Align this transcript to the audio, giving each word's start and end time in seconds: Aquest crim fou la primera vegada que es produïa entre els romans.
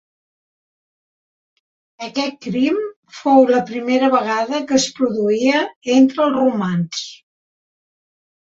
Aquest 2.07 2.39
crim 2.45 2.79
fou 3.19 3.45
la 3.57 3.59
primera 3.69 4.09
vegada 4.15 4.63
que 4.73 4.79
es 4.81 4.89
produïa 5.01 5.63
entre 5.99 6.27
els 6.27 6.37
romans. 6.41 7.07